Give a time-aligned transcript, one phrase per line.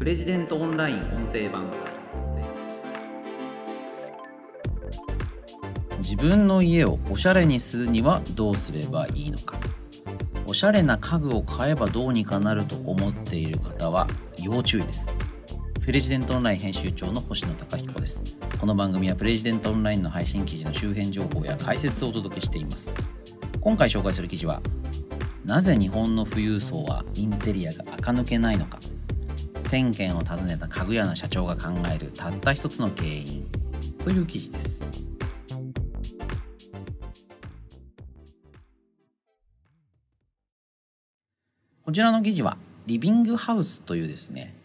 [0.00, 1.70] プレジデントオンライン音声版
[5.98, 9.58] 自分の家をおしゃれにするにはどうすればいいのか。
[10.46, 14.06] おしゃれな家具を買えばどうにかなると思っている方は
[14.42, 15.06] 要注意です。
[15.84, 18.22] プレジデントオンライン編集長の星野貴彦です。
[18.58, 22.94] この番組はプレジデントオンラインの配信記事の周辺情報や解説をお届けしています。
[23.60, 24.62] 今回紹介する記事は
[25.44, 28.78] なぜ日本の富裕層はインテリアが垢抜けないのか。
[29.70, 33.46] 1000軒を訪ねた家具屋の社長が考えるたった一つの原因。
[34.02, 34.84] という記事です。
[41.84, 42.56] こちらの記事は
[42.86, 44.56] リビングハウスというですね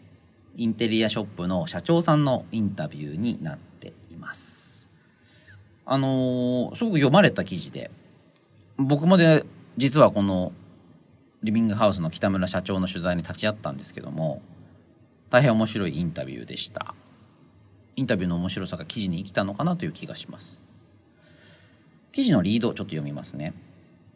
[0.56, 4.88] インテリアショップの社長さんのインタビューになっています。
[5.84, 7.92] あのー、すごく読まれた記事で
[8.76, 9.44] 僕もで
[9.76, 10.52] 実はこの
[11.44, 14.42] リビングハウスの北村社長の取材に立ち会ったんですけども
[15.30, 16.94] 大変面白いインタビューでした。
[17.96, 20.62] インタビューの面白さが記事に生きたのかなという気がします。
[22.12, 23.52] 記事のリードをちょっと読みますね。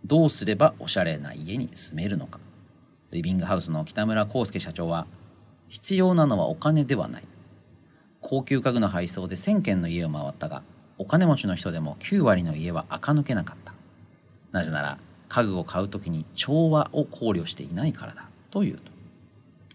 [0.05, 2.39] どうすればおしゃれな家に住めるのか。
[3.11, 5.06] リビングハウスの北村康介社長は
[5.69, 7.24] 必要なのはお金ではない。
[8.20, 10.62] 高級家具の配送で1000軒の家を回ったが
[10.98, 13.74] お金持ちの人でも9割の家は垢抜けなかった。
[14.52, 18.28] なぜなら家具を買う時に調和を考慮していないからだ。
[18.50, 18.92] というと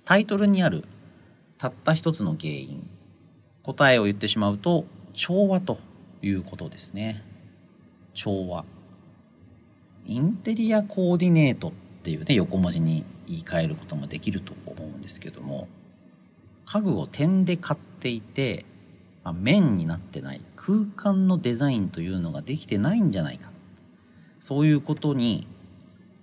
[0.05, 0.85] タイトルにある
[1.57, 2.87] たった一つの原因。
[3.63, 5.79] 答えを言ってしまうと調和と
[6.21, 7.23] いうことですね。
[8.13, 8.63] 調和。
[10.05, 11.71] インテリアコーディネートっ
[12.03, 15.67] ていうね横文字に言い換えることもできると思うんですけども
[16.65, 18.65] 家具を点で買っていて、
[19.23, 23.49] まあ、面になってない空間のデザインというのができてないんじゃないか。
[24.39, 25.47] そういうことに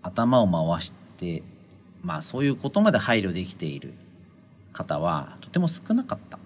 [0.03, 1.43] 頭を回して
[2.03, 3.95] まあそういうことまで配慮できている。
[4.73, 6.39] 方はとても少なかった、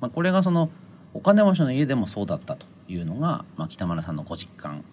[0.00, 0.70] まあ、これがその
[1.14, 4.84] お金持ちの家でもそうだったというのが、まあ、北村さんのご実感、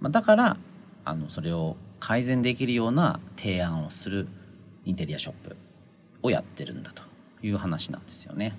[0.00, 0.56] まあ、だから
[1.04, 4.28] あのそれを改善できるような提案をする
[4.84, 5.56] インテリアショップ
[6.22, 7.02] をやってるんだと
[7.42, 8.56] いう話なんですよね。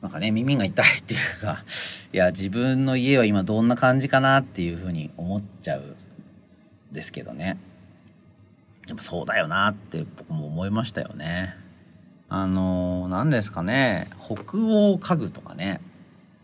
[0.00, 1.62] なんかね耳が痛いっていうか
[2.12, 5.94] いや自分の家は今どんな感じかなっていうふうに思っちゃう
[6.90, 7.58] ですけどね。
[8.90, 11.54] でもそうだよなって僕も思いましたよね。
[12.28, 14.08] あの何ですかね。
[14.20, 15.80] 北欧家具とかね。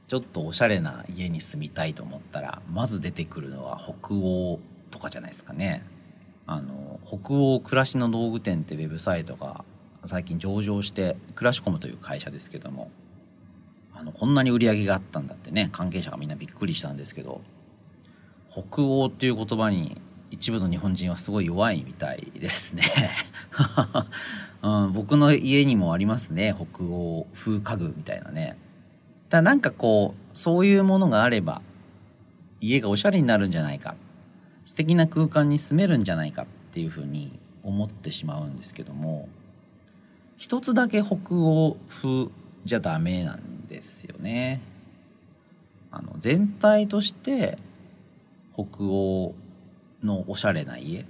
[0.06, 4.60] ちょっとおしゃれな家に住みたいと思ったらまず出てくるのは北欧
[4.92, 5.82] とかじゃないですかね。
[6.46, 9.64] あの北欧暮らしの道具店ってウェブサイトが
[10.04, 12.92] 最近上場してクラシコムという会社ですけども。
[13.98, 17.40] あのこんなに売り上げがあったんだってね関係者がみんなびっくりしたんですけど
[18.50, 19.96] 北欧っていう言葉に
[20.30, 22.82] 一部の日本人はすごい弱いみたいですね、
[24.62, 26.54] うん、僕の家にもありますね。
[26.54, 28.56] 北欧風家具みたいなね。
[29.28, 31.62] だなんかこうそういうものがあれば
[32.60, 33.94] 家がおしゃれになるんじゃないか。
[34.64, 39.28] 素敵な空間に住めるんじゃないかっていうふうに思ってしまうんですけども
[40.36, 42.28] 一つだけ北欧風
[42.64, 44.60] じゃダメなんですよね。
[45.90, 47.58] あの全体として
[48.54, 49.34] 北欧
[50.02, 51.06] のおしゃれな家？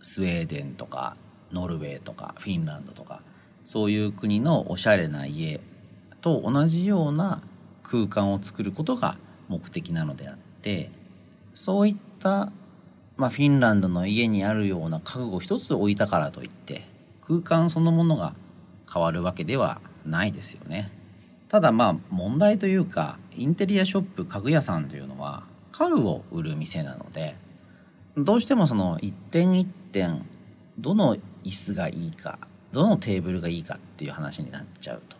[0.00, 1.16] スウェーデンとか
[1.52, 3.22] ノルウェーとかフィンランドとか
[3.64, 5.60] そういう国のおしゃれな家
[6.20, 7.42] と同じような
[7.82, 9.16] 空間を作ることが
[9.48, 10.90] 目的なのであって
[11.54, 12.52] そういった、
[13.16, 16.84] まあ、フィンランドの家にあるような家具を一つ置いたからといって
[17.22, 18.34] 空間そのものが
[18.92, 20.92] 変わるわけではないですよね。
[21.48, 27.36] ただまあ問題というかインテリアショップ家具屋さんというのは家具を売る店なので
[28.16, 30.24] どうしてもその一点一点
[30.78, 32.38] どの椅子がいいか
[32.72, 35.16] どのテーブルがいいかっていう話になっちゃうと。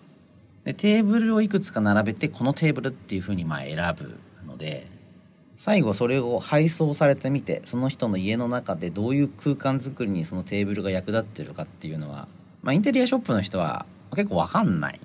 [0.64, 4.88] でテーブルをいくつか並べてこのテーブルっていうふうにまあ選ぶので
[5.56, 12.26] 最後それを配送されてみてその人の家の中でどういう空間づくりにそのテーブルが役立ってるかっていうのは、
[12.62, 15.00] まあ、インテリアショップの人は結構わかんない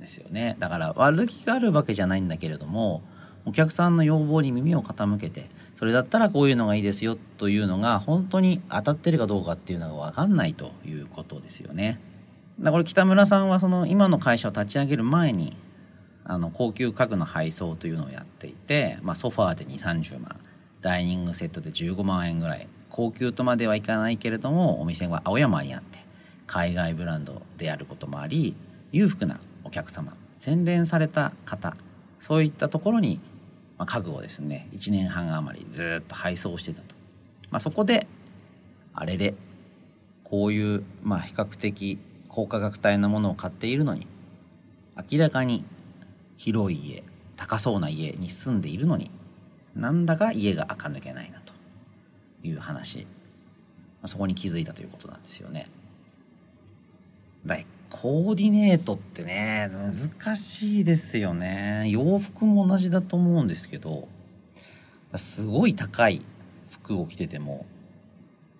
[0.00, 3.02] ですよねだから悪気があるわけじゃないんだけれども
[3.44, 5.48] お客さんの要望に耳を傾けて
[5.82, 11.98] それだったらこういうのがいいですよというのが本当に当たってるかどうかっていうのが分かんないということですよね。
[12.60, 15.56] だから北村さんはその今の会社を立ち上げる前に
[16.22, 20.38] あの高級家具の配送というのをやっていて、まあ、ソファーで2 3 0万
[20.82, 25.98] ダイニングセットで15万円ぐらい高級とまではいかないけれどもお店は青山にあって
[26.46, 28.54] 海外ブランドであることもあり
[28.92, 31.76] 裕福なお客様洗練された方
[32.20, 33.18] そういったところに、
[33.82, 36.94] まあ、家具をですね1年半余りずっと配送してたと、
[37.50, 38.06] まあ、そこで
[38.94, 39.34] あれれ
[40.22, 41.98] こういう、まあ、比較的
[42.28, 44.06] 高価格帯のものを買っているのに
[45.10, 45.64] 明らかに
[46.36, 47.02] 広い家
[47.34, 49.10] 高そうな家に住んでいるのに
[49.74, 51.52] なんだか家が垢抜けないなと
[52.44, 53.08] いう話
[54.04, 55.68] そこに気づいたということなんですよね。
[57.92, 61.84] コーディネートってね難しいですよね。
[61.90, 64.08] 洋服も同じだと思うんですけど
[65.14, 66.24] すごい高い
[66.70, 67.66] 服を着てても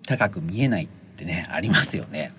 [0.06, 2.30] 高く見えないってねありますよね。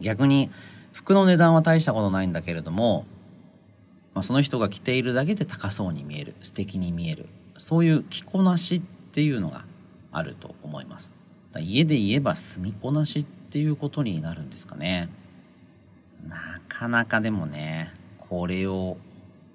[0.00, 0.50] 逆に
[0.92, 3.06] 服の値段は大したことないんだけれども、
[4.12, 7.28] ま、その人が着ているだけで高そうに見える素敵に見える
[7.58, 8.80] そういう着こなしっ
[9.12, 9.64] ていうのが
[10.10, 11.12] あると思います。
[11.58, 15.08] 家で言えば住みこなしっていうことになるんですかね。
[16.28, 18.96] なかなかでもねこれを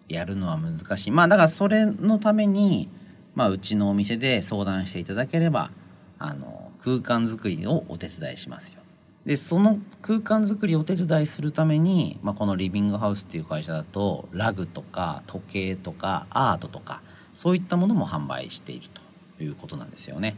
[0.08, 1.12] やるのは難しい。
[1.12, 2.90] まあだからそれのために、
[3.36, 5.72] まあ、うちのお店で相談していただければ
[6.20, 8.82] あの空間づくりをお手伝いしますよ。
[9.26, 17.02] でその空間づくりをお手伝いするために、まあ、このリビングハウスっていう会社だとラグとか時計とかアートとか
[17.34, 20.36] そういったものも販売しているということなんですよね。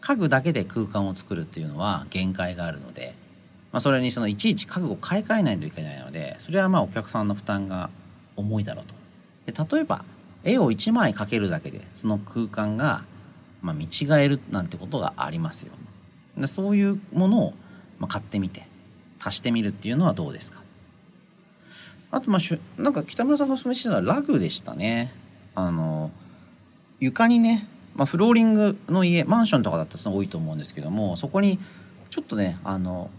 [0.00, 3.14] 家具だけで空間を作るっていうのは限界があるので
[3.76, 7.90] まあ、それにそのいちいち家具を買い替えないといけないのでそれはまあお客さんの負担が
[8.34, 8.94] 重いだろうと。
[9.52, 10.02] で例えば
[10.44, 13.04] 絵を1枚描けるだけでその空間が
[13.60, 15.72] まあ見違えるなんてことがありますよ。
[16.38, 17.54] でそういうものを
[17.98, 18.66] まあ買ってみて
[19.22, 20.62] 足してみるっていうのはどうですか？
[22.12, 25.12] あとまあなんか北村さんがおすすめしてたのはラグでしたね。
[25.54, 26.10] あの
[26.98, 31.58] 床にね、まあ、フローリングの家マンションとかだったら多いと思うんですけどもそこに
[32.08, 33.10] ちょっとねあの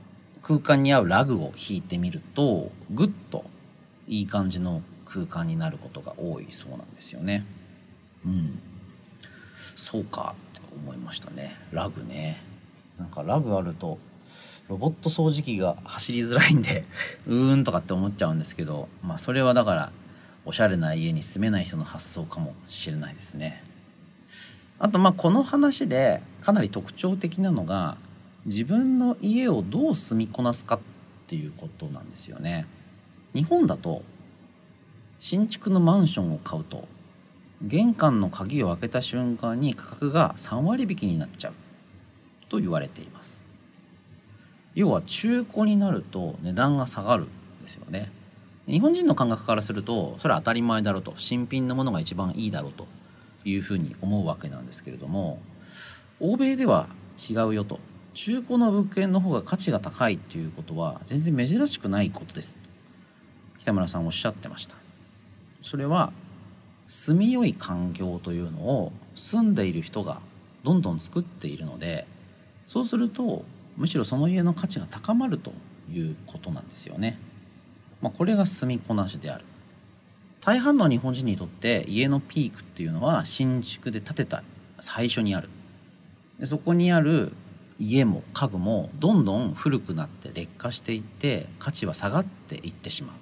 [0.48, 3.44] 空間に合うラグを引いてみるとぐっと
[4.08, 7.46] いい感じの空間になることが多いそうなんですよね。
[8.26, 8.58] うん、
[9.76, 11.58] そうかって思いましたね。
[11.74, 12.42] ラグね。
[12.98, 14.00] なんかラグあると
[14.70, 16.86] ロボット掃除機が走りづらいんで
[17.28, 19.92] うーんとかって思っちゃうんですけどまあそれはだから
[20.46, 23.64] おしゃれな家に住めない人の発想かもしれないですね。
[24.80, 27.98] あとまあこの話でかなり特徴的なのが
[28.48, 30.80] 自分の家をどう住みこなすかっ
[31.28, 32.66] ていうことなんですよね。
[33.34, 34.02] 日本だと
[35.20, 36.88] 新築のマンションを買うと
[37.62, 41.54] 玄関の鍵を開けた瞬間に価格が3割引きになっちゃう。
[42.50, 43.46] と言われています。
[44.74, 47.28] 要は中古になると値段が下がるん
[47.62, 48.12] ですよね。
[48.68, 51.14] 日本人の感覚からするとそれは当たり前だろうと。
[51.18, 52.88] 新品のものが一番いいだろうと。
[53.50, 55.40] いうふうに思うわけなんですけれども
[56.20, 57.80] 欧米では違うよと。
[58.18, 62.58] 中古の物件の方が価値が高いっていうことは全然珍しくないことです。
[63.60, 64.76] 北村さんおっしゃってました。
[65.62, 66.12] それは
[66.88, 70.20] 住みよい環境というのを住んでいる人が
[70.64, 72.08] どんどん作っているので
[72.66, 75.52] そうするとむしろその家の価値が高まると
[75.94, 77.20] いうことなんですよね、
[78.02, 79.46] まあ、これが住みこなしである。
[80.42, 84.44] 大半の日本人にとって家のピークっていうのは新築で建てた
[84.80, 85.50] 最初にある。
[86.40, 87.34] でそこにある
[87.80, 93.16] 家も家具もどんどん古くなって劣化していって価値は下がっていってしまう。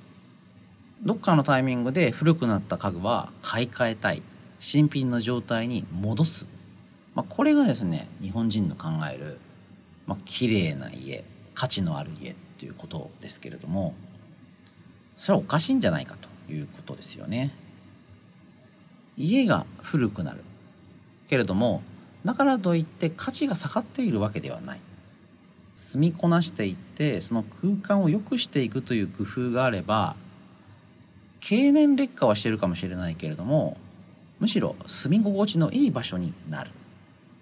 [1.06, 4.22] どっかのタイミングで古くなった家具は買い替えたい。
[4.60, 6.48] 新品の状態に戻す、
[7.14, 9.38] まあ、これがですね日本人の考える、
[10.08, 13.94] まあ、綺麗な家価値のある家っていうことですけれども
[15.16, 16.16] それはおかしいんじゃないか
[16.48, 17.54] ということですよね。
[19.18, 20.42] 家が古くなる。
[21.28, 21.82] けれども
[22.26, 24.80] だからといって価値が下がっているわけではない
[25.76, 30.16] 住みこなしていってその空間を良くしていくという工夫があれば
[31.40, 33.78] 経年劣化はしてるかもしれないけれども
[34.40, 36.72] むしろ住み心地のいい場所になる、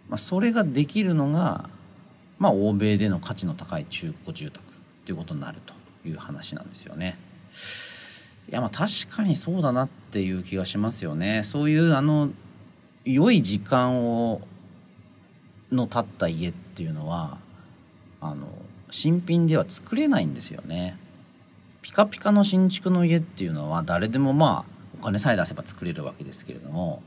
[0.10, 1.70] まあ、それができるのが、
[2.38, 4.63] まあ、欧米での価値の高い中古住宅
[5.06, 5.74] ということになると
[6.08, 7.18] いう話なんですよね。
[8.50, 11.44] いやまあ確かにそうだなっていう気がしますよね。
[11.44, 12.30] そういうあの
[13.06, 14.42] 良い時間を
[15.74, 17.38] の建った家っていうのは
[18.22, 18.48] あの
[18.89, 20.98] 新品では作れないんですよね。
[21.82, 27.03] ピカピカの新築の家っていうのは誰でもまあお金さえ出せば作れるわけですけれども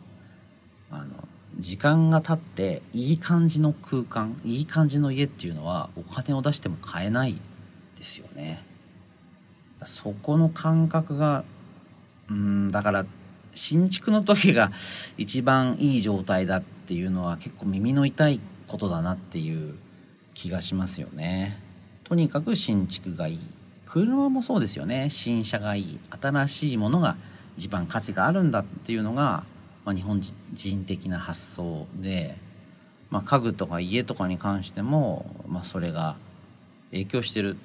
[0.90, 1.06] あの
[1.58, 7.40] 時間が経っていい感じの空間いい感じの家っていうのはお金を出しても買えない
[7.96, 8.62] ですよね。
[9.85, 11.44] そこの感覚が
[12.28, 13.06] うんだから
[13.52, 14.70] 新築の時が
[15.16, 19.75] 一番いい状態だっていうのは結構耳の痛いことだなっていう
[20.35, 21.61] 気がしますよね。
[22.04, 23.40] とにかく新築がいい。
[23.85, 25.08] 車もそうですよね。
[25.11, 25.99] 新車がいい。
[26.20, 27.16] 新しいものが
[27.56, 29.44] 一番価値があるんだっていうのが、
[29.85, 32.37] まあ、日本人的な発想で、
[33.11, 36.16] まあ、家具とか家とかに関しても、まあ、それが
[36.90, 37.56] 影響してる。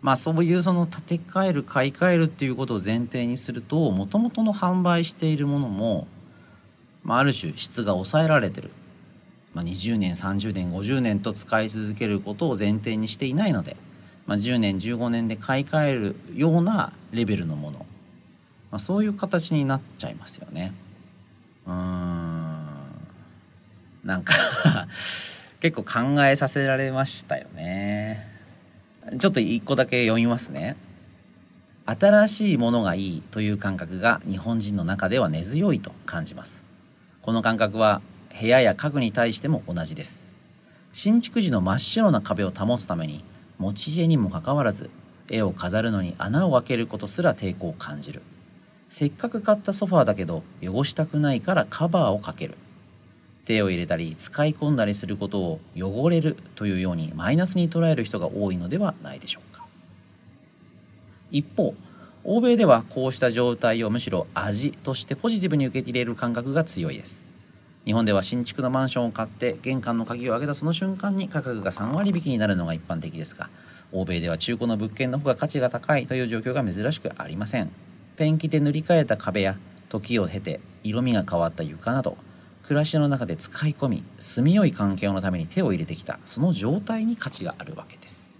[0.00, 6.06] まあそういうその建て替える買い替えるっていうことを前提にするともともとの販売しているものも、
[7.02, 8.70] まあ、ある種質が抑えられてる、
[9.54, 13.76] まあ、20年30年50年と使い続けることを前提にしていないので、
[14.26, 17.86] まあ、10年15年で買い替えるようなレベルのもの、ま
[18.76, 20.72] あ、そういう形になっちゃいますよね。
[21.66, 22.64] うーん
[24.04, 24.34] なんか
[25.60, 28.28] 結構考えさせられましたよね。
[29.18, 30.76] ちょっと一個だけ読みますね。
[31.86, 36.64] 新しいものがいいという感覚が日本人の中では根強いと感じます。
[37.22, 38.02] この感覚は
[38.40, 40.34] 部屋や家具に対しても同じです。
[40.92, 43.24] 新築時の真っ白な壁を保つために
[43.58, 44.90] 持ち家にもかかわらず
[45.30, 48.22] 絵を飾るのに穴を開けることすら抵抗を感じる。
[48.88, 52.56] せっかく買ったソファーだけど汚したくないからカバーをかける。
[53.44, 59.64] 手を入れたり使い込んだりすることを汚れるというようにマイナスに捉える人が多いのではないでしょうか
[61.30, 61.74] 一方
[62.24, 67.22] 欧米ではこうした状態をむしろ味としてポジティブに受け入れる感覚が強いです
[67.84, 73.50] 日本では新築のマンションを買って玄関の鍵を開けたその瞬間に価格が3割引きになるのが一般的ですが
[73.92, 77.70] 欧米では中古の物件の方が価値が高いという状況が珍しくありません。
[78.16, 79.56] ペンキで塗り替えた壁や
[79.88, 82.16] 時を経て色味が変わった床など
[82.62, 88.36] 暮らしの中で使い込み住みよい環境のために手を入れてきたその状態に価値があるわけです。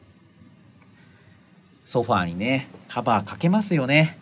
[1.84, 4.18] ソファーにねカバーかけますよね。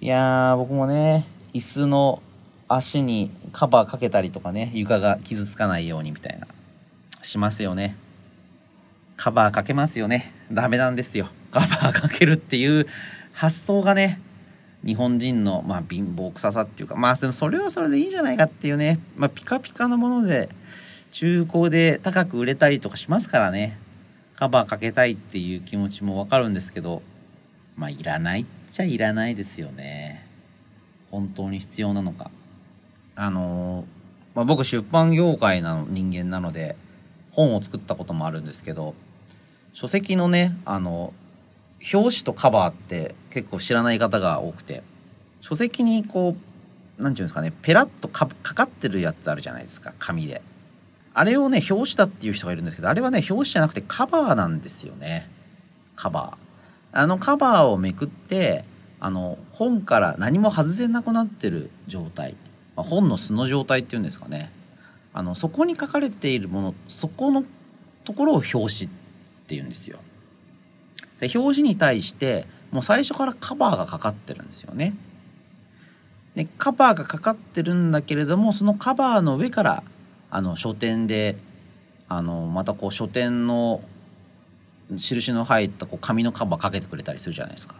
[0.00, 2.22] いやー僕もね椅子の
[2.68, 6.46] 足にカバーかけたりとかね床が傷つかないようにみたいな。
[7.22, 7.96] しますよね。
[9.16, 10.32] カバーかけますよね。
[10.52, 11.28] ダメなんですよ。
[11.50, 12.86] カバーかけるっていう
[13.32, 14.20] 発想がね
[14.84, 20.48] 日本人の、まあ、貧乏臭さっていうかまあでもそれはそれでいいじゃないかっていうね、まあ、ピカピカのもので
[21.12, 23.78] 中古で高く売れたりとかしますからね。
[24.36, 27.02] カバーかけたいっていう気持ちもわかるんですけど
[27.76, 30.26] まあいらないっちゃいらないですよね。
[31.10, 32.32] 本当に必要なのか。
[33.16, 33.84] あの
[34.34, 36.76] まあ、僕出版業界の人間なので
[37.30, 38.94] 本を作ったこともあるんですけど
[39.72, 41.12] 書籍のねあの
[41.92, 44.82] 表紙とカバーって結構知らない方が多くて
[45.40, 46.36] 書籍にこ
[46.98, 50.42] う何て言うんですかねペラッとかかってるやつあるじゃないですか紙で。
[51.16, 55.30] あれをね表紙だっていう人がいるんですけどあれはね表紙じゃなくてカバーなんですよね。
[55.94, 56.98] カバー。
[56.98, 58.64] あのカバーをめくって
[59.00, 62.36] あの本から何も外せなくなってる状態、
[62.76, 64.50] まあ、本の素の状態っていうんですかね
[65.12, 67.44] あのそこに書かれているものそこの
[68.04, 68.68] ところを表紙っ
[69.46, 69.98] ていうんですよ
[71.20, 74.96] で表紙に対してもう最初からカバーがかかってるんですよね。
[76.34, 79.84] でカバーがかかってるんだけれどもそのカバーの上から
[80.30, 81.36] あの書店で
[82.08, 83.80] あのまたこう書店の
[84.92, 87.76] 印の入ったこう紙のカバーかけてくれたりするじゃないですか。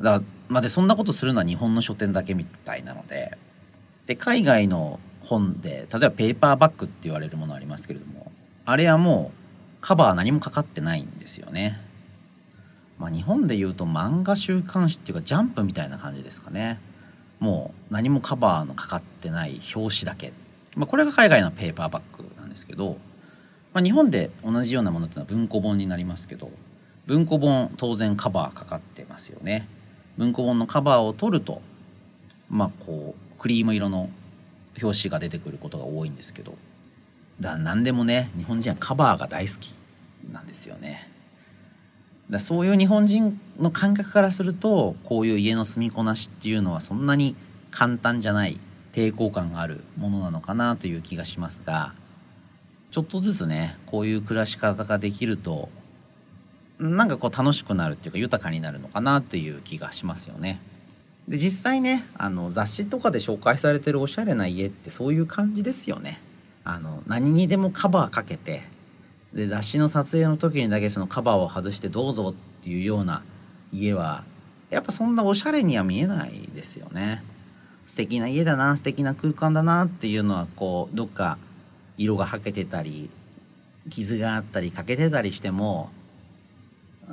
[0.00, 3.36] だかまあ、でそんなことするのは日本の書店だけみたいなので
[4.08, 8.32] で海外の本で例えばペーパーバッグって言われるものありますけれども
[8.64, 9.38] あれはもう
[9.82, 11.78] カバー何もかかってないんですよね。
[12.98, 16.80] まあ、日本でいうと漫画週刊誌っていうかジャンプみたいな感じですかね。
[17.38, 20.32] もう何もカバーのかかってない表紙だけ、
[20.74, 22.96] まあ、これが海外のペーパーバッグなんですけど、
[23.72, 26.50] まあ、日本で同じようなものっていうのは文庫本になりますけど
[27.06, 29.68] 文庫本当然カバーかかってますよね。
[30.16, 31.62] 文庫本のカバーを取ると
[32.50, 34.10] まあこうクリーム色の
[34.82, 36.54] 表紙が出てくることが多いんですけど
[37.40, 39.74] だ何でもね日本人はカバーが大好き
[40.32, 41.08] なんですよね
[42.30, 47.36] だそういう日本人の感覚からするとこういう家の住みこなしっていうのはそんなに
[47.70, 48.60] 簡単じゃない
[48.92, 51.94] 抵抗感があるものなのかなという気がしますが
[52.90, 55.68] ちょっとずつねこういう暮らし方ができると
[56.78, 60.60] なんかこう楽しくなるっていうか豊かになるのかなという気がしますよね。
[61.28, 66.20] で実際ねあの雑誌とかで紹介されてるおしゃれな家ってそういう感じですよね。
[66.64, 68.62] あの何にでもカバーかけて
[69.32, 73.22] で雑誌の撮影の時にだけそのカバーを外してどうぞっていうような
[73.72, 74.24] 家は
[74.70, 77.22] やっぱそんなおしゃれには見えないですよね
[77.86, 81.38] 素敵な家だな素敵な空間だなっていうのはこうどっか
[81.96, 83.10] 色がはけてたり
[83.88, 85.90] 傷があったり欠けてたりしても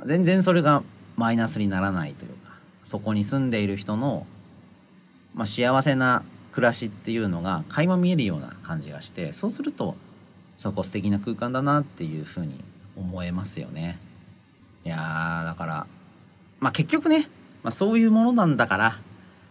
[0.04, 0.82] 全然それが
[1.16, 2.45] マイナスにならないというか
[2.86, 4.26] そこに住んでいる人の、
[5.34, 9.96] まあ、幸せな暮らしっていうのが垣間見えるような感じがしてそうすると
[10.56, 12.64] そこ素敵な空間だなっていうふうに
[12.96, 13.98] 思えますよね。
[14.84, 15.86] いやだから
[16.60, 17.28] まあ結局ね、
[17.62, 18.98] まあ、そういうものなんだから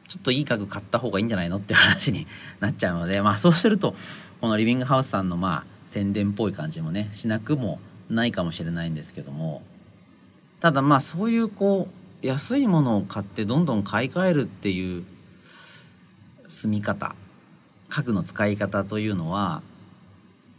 [0.07, 2.25] ちょっといい家具買った方がいいんじゃないのっていう話に
[2.61, 3.95] なっちゃうのでまあそうすると
[4.39, 9.61] このリビングハウスさんのまあ宣伝っぽい感じもねしなくもないかもしれないんですけども。
[10.61, 15.05] ただまあそういうこう安いものを買ってどんどん買い替えるっていう
[16.47, 17.13] 住み方
[17.87, 19.61] 家具の使い方というのは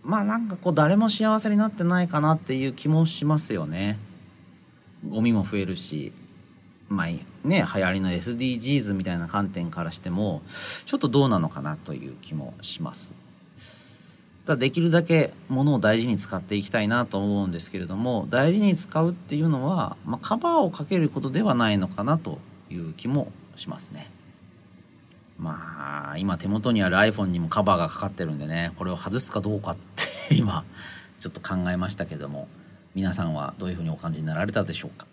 [0.04, 3.98] まあなんかこう誰も幸せになってないかなっていう気もしますよね。
[5.08, 6.12] ゴミも増えるし
[6.88, 10.42] まあね流行りの SDGs みたいな観点からしても
[10.84, 13.12] ちょっとどうなのかなという気もします。
[14.46, 22.38] だできるだけ物を大事に使っていきたいなと思うんですけれども大事に使うっていうのは、まあ、カバーをかけることではないのかなと
[22.70, 24.10] いう気もしますね。
[25.38, 30.64] まあ今手元にある iPhone にもカバーがかかってるんでねこれを外すかどうかって今
[31.20, 32.48] ちょっと考えましたけども
[32.94, 35.06] 皆さんはどういうふうにお感じになられたでしょうか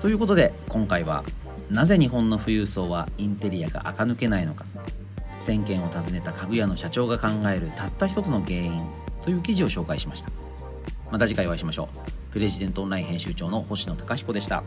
[0.00, 1.24] ということで今回は
[1.70, 4.64] なぜ日本の富裕層はインテリアが垢抜けないのか。
[5.38, 8.80] 1000件を訪ねた家具屋の社長が考えるたった一つの原因
[9.22, 10.30] という記事を紹介しました。
[11.10, 12.32] また次回お会いしましょう。
[12.32, 14.62] プレジデントオンライン編集長の星野貴彦でした。